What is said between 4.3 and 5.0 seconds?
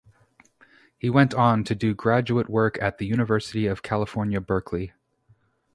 Berkeley.